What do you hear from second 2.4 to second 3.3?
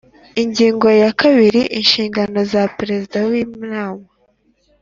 za Perezida